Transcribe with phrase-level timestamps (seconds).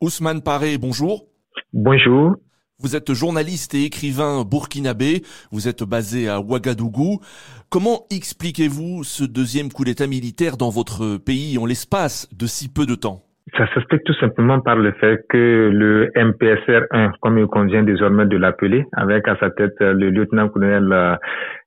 [0.00, 1.24] Ousmane Paré, bonjour.
[1.72, 2.36] Bonjour.
[2.78, 7.18] Vous êtes journaliste et écrivain burkinabé, vous êtes basé à Ouagadougou.
[7.68, 12.86] Comment expliquez-vous ce deuxième coup d'État militaire dans votre pays en l'espace de si peu
[12.86, 13.24] de temps?
[13.56, 18.26] Ça s'explique tout simplement par le fait que le MPSR 1, comme il convient désormais
[18.26, 21.18] de l'appeler, avec à sa tête le lieutenant-colonel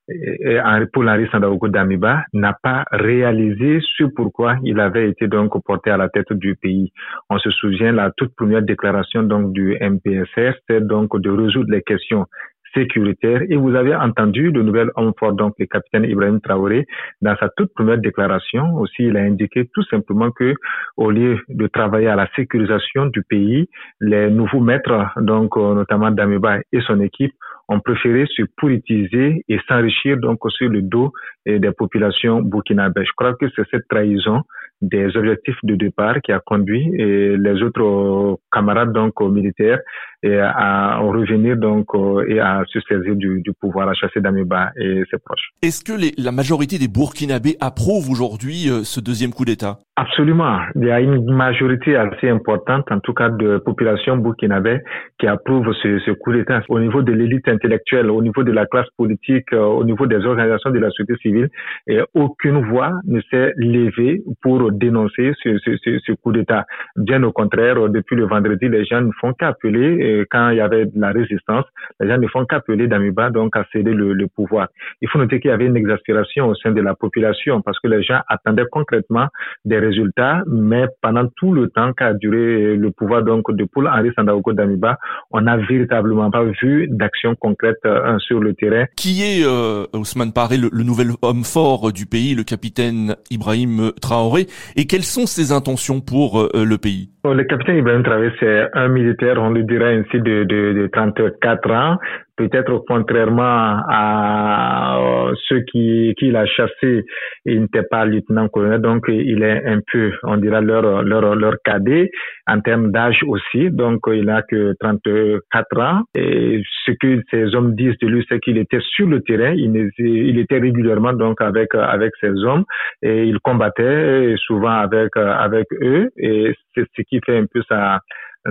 [0.10, 5.98] euh, Paul-Henri Sandaogo Damiba n'a pas réalisé ce pourquoi il avait été donc porté à
[5.98, 6.92] la tête du pays.
[7.30, 11.82] On se souvient la toute première déclaration donc du MPSR, c'est donc de résoudre les
[11.82, 12.26] questions
[12.74, 13.42] sécuritaires.
[13.50, 16.86] Et vous avez entendu le nouvel homme fort, donc le capitaine Ibrahim Traoré,
[17.22, 20.54] dans sa toute première déclaration aussi, il a indiqué tout simplement que
[20.98, 23.68] au lieu de travailler à la sécurisation du pays,
[24.00, 27.34] les nouveaux maîtres, donc notamment Damiba et son équipe,
[27.72, 31.12] ont préféré se politiser et s'enrichir donc sur le dos
[31.46, 33.06] eh, des populations burkinabées.
[33.06, 34.42] Je crois que c'est cette trahison
[34.82, 39.80] des objectifs de départ qui a conduit et les autres camarades donc militaires
[40.24, 41.88] et à revenir donc
[42.28, 45.50] et à se saisir du, du pouvoir, à chasser Damiba et ses proches.
[45.62, 49.80] Est-ce que les, la majorité des Burkinabés approuvent aujourd'hui euh, ce deuxième coup d'État?
[49.96, 50.60] Absolument.
[50.76, 54.80] Il y a une majorité assez importante, en tout cas de population burkinabé,
[55.20, 56.62] qui approuve ce, ce coup d'État.
[56.70, 60.26] Au niveau de l'élite intellectuelle, au niveau de la classe politique, euh, au niveau des
[60.26, 61.50] organisations de la société civile,
[61.88, 66.66] et aucune voix ne s'est levée pour dénoncer ce, ce, ce coup d'État.
[66.96, 70.86] Bien au contraire, depuis le vendredi, les gens ne font qu'appeler, quand il y avait
[70.86, 71.66] de la résistance,
[72.00, 74.68] les gens ne font qu'appeler Damiba donc à céder le, le pouvoir.
[75.02, 77.88] Il faut noter qu'il y avait une exaspération au sein de la population parce que
[77.88, 79.28] les gens attendaient concrètement
[79.66, 84.12] des résultats, mais pendant tout le temps qu'a duré le pouvoir donc de Paul Henri
[84.16, 84.98] Sandaogo Damiba,
[85.32, 88.86] on n'a véritablement pas vu d'action concrète euh, sur le terrain.
[88.96, 93.92] Qui est euh, Ousmane Paré, le, le, nouvel homme fort du pays, le capitaine Ibrahim
[94.02, 97.10] Traoré, et quelles sont ses intentions pour euh, le pays?
[97.24, 101.72] Le capitaine Ibrahim Traoré, c'est un militaire, on le dirait ainsi, de, de, de 34
[101.72, 101.98] ans,
[102.42, 107.06] peut-être contrairement à euh, ceux qui, qui l'a chassé,
[107.46, 112.10] il n'était pas lieutenant-colonel, donc il est un peu, on dira, leur, leur, leur cadet
[112.48, 116.02] en termes d'âge aussi, donc il n'a que 34 ans.
[116.16, 119.92] Et ce que ces hommes disent de lui, c'est qu'il était sur le terrain, il,
[120.00, 122.64] il était régulièrement donc avec, avec ces hommes
[123.04, 128.00] et il combattait souvent avec, avec eux et c'est ce qui fait un peu sa,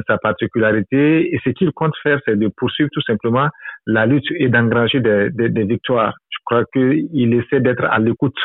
[0.07, 1.35] sa particularité.
[1.35, 3.49] Et ce qu'il compte faire, c'est de poursuivre tout simplement
[3.87, 6.15] la lutte et d'engranger des, des, des, victoires.
[6.31, 8.37] Je crois qu'il essaie d'être à l'écoute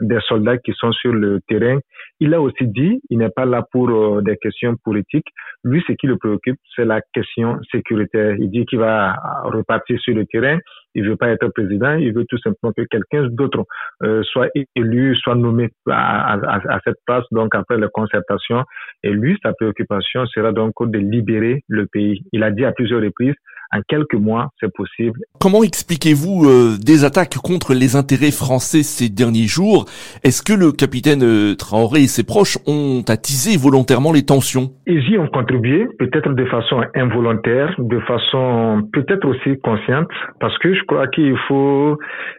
[0.00, 1.78] des soldats qui sont sur le terrain.
[2.20, 5.26] Il a aussi dit, il n'est pas là pour euh, des questions politiques.
[5.64, 8.34] Lui, ce qui le préoccupe, c'est la question sécuritaire.
[8.38, 9.14] Il dit qu'il va
[9.44, 10.58] repartir sur le terrain.
[10.94, 11.94] Il veut pas être président.
[11.94, 13.64] Il veut tout simplement que quelqu'un d'autre
[14.02, 17.24] euh, soit élu, soit nommé à, à, à, cette place.
[17.30, 18.64] Donc après la concertation,
[19.02, 22.22] et lui, sa préoccupation sera donc de libérer le pays.
[22.32, 23.34] Il a dit à plusieurs reprises
[23.72, 25.20] en quelques mois, c'est possible.
[25.40, 29.86] Comment expliquez-vous euh, des attaques contre les intérêts français ces derniers jours?
[30.24, 34.70] Est-ce que le capitaine euh, Traoré et ses proches ont attisé volontairement les tensions?
[34.86, 40.08] Ils y ont contribué, peut-être de façon involontaire, de façon peut-être aussi consciente,
[40.40, 41.96] parce que je crois qu'il faut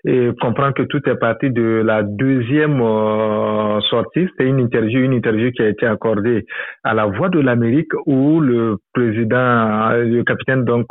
[0.07, 4.27] euh, comprendre que tout est parti de la deuxième euh, sortie.
[4.31, 6.45] C'était une interview, une interview qui a été accordée
[6.83, 10.87] à la Voix de l'Amérique où le président, le capitaine donc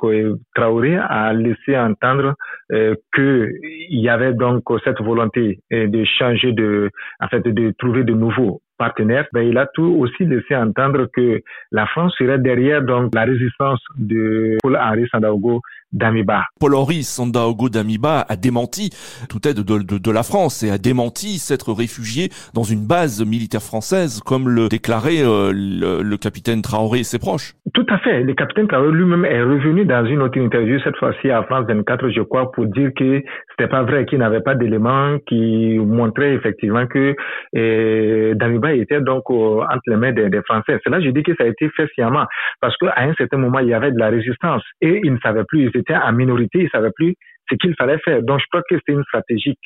[0.54, 2.34] Traoré a laissé entendre
[2.72, 7.74] euh, que il y avait donc cette volonté euh, de changer de, en fait, de
[7.78, 12.38] trouver de nouveaux partenaires, ben, il a tout aussi laissé entendre que la France serait
[12.38, 15.60] derrière donc la résistance de Paul-Henri Sandaogo
[15.92, 16.44] d'Amiba.
[16.60, 18.90] Paul-Henri Sandaogo d'Amiba a démenti
[19.28, 23.24] toute aide de, de, de, la France et a démenti s'être réfugié dans une base
[23.24, 27.54] militaire française, comme le déclarait euh, le, le, capitaine Traoré et ses proches.
[27.74, 28.22] Tout à fait.
[28.22, 32.10] Le capitaine Traoré lui-même est revenu dans une autre interview, cette fois-ci à France 24,
[32.10, 36.86] je crois, pour dire que c'était pas vrai, qu'il n'avait pas d'éléments qui montraient effectivement
[36.86, 37.14] que
[37.52, 40.78] eh, Damiba était donc euh, entre les mains des, des Français.
[40.82, 42.26] C'est là je dis que ça a été fait sciemment,
[42.60, 45.44] parce qu'à un certain moment, il y avait de la résistance et ils ne savaient
[45.44, 47.14] plus, ils étaient en minorité, ils ne savaient plus
[47.50, 48.22] ce qu'il fallait faire.
[48.22, 49.56] Donc, je crois que c'est une stratégie,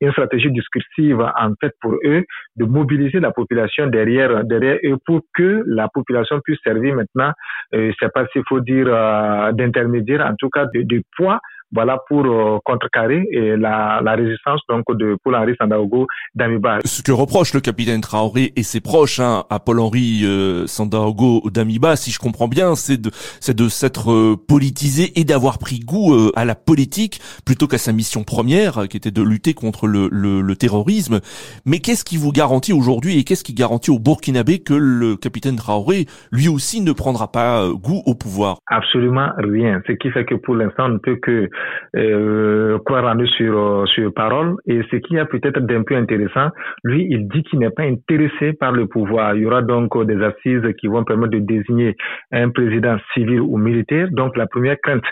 [0.00, 2.24] une stratégie discursive, en fait, pour eux,
[2.56, 7.32] de mobiliser la population derrière, derrière eux pour que la population puisse servir maintenant,
[7.74, 11.40] euh, je sais pas s'il faut dire, euh, d'intermédiaire, en tout cas, de, de poids
[11.72, 12.24] Voilà pour
[12.64, 16.78] contrecarrer la, la résistance donc de Paul-Henri Sandaogo d'Amiba.
[16.84, 20.24] Ce que reproche le capitaine Traoré et ses proches hein, à Paul-Henri
[20.66, 25.80] Sandaogo d'Amiba, si je comprends bien, c'est de c'est de s'être politisé et d'avoir pris
[25.80, 30.08] goût à la politique plutôt qu'à sa mission première, qui était de lutter contre le,
[30.10, 31.20] le, le terrorisme.
[31.66, 35.56] Mais qu'est-ce qui vous garantit aujourd'hui et qu'est-ce qui garantit au Burkinabé que le capitaine
[35.56, 38.58] Traoré, lui aussi, ne prendra pas euh, goût au pouvoir?
[38.66, 39.80] Absolument rien.
[39.86, 41.48] Ce qui fait que pour l'instant, on ne peut que
[41.96, 44.56] euh, croire en eux sur, euh, sur parole.
[44.66, 46.48] Et ce qui a peut-être d'un peu intéressant,
[46.84, 49.34] lui, il dit qu'il n'est pas intéressé par le pouvoir.
[49.34, 51.96] Il y aura donc des assises qui vont permettre de désigner
[52.32, 54.08] un président civil ou militaire.
[54.12, 55.04] Donc la première crainte,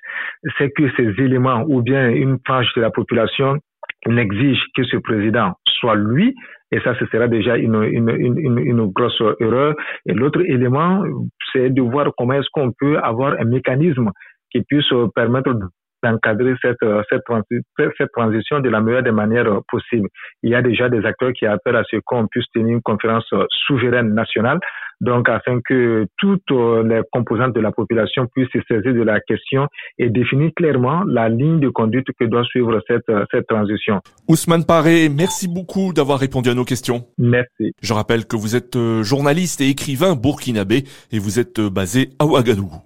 [0.56, 3.56] c'est que ces éléments ou bien une frange de la population
[4.06, 6.34] n'exige que ce président soit lui,
[6.70, 9.74] et ça, ce sera déjà une, une, une, une grosse erreur.
[10.06, 11.02] Et l'autre élément,
[11.52, 14.10] c'est de voir comment est-ce qu'on peut avoir un mécanisme
[14.50, 15.54] qui puisse permettre
[16.02, 16.76] d'encadrer cette,
[17.10, 17.22] cette,
[17.96, 20.08] cette, transition de la meilleure des manières possibles.
[20.42, 23.32] Il y a déjà des acteurs qui appellent à ce qu'on puisse tenir une conférence
[23.66, 24.58] souveraine nationale
[25.00, 29.20] donc afin que toutes euh, les composantes de la population puissent se saisir de la
[29.20, 29.68] question
[29.98, 34.00] et définir clairement la ligne de conduite que doit suivre cette, euh, cette transition.
[34.28, 37.04] Ousmane Paré, merci beaucoup d'avoir répondu à nos questions.
[37.16, 37.72] Merci.
[37.80, 42.26] Je rappelle que vous êtes euh, journaliste et écrivain burkinabé et vous êtes basé à
[42.26, 42.76] Ouagadougou.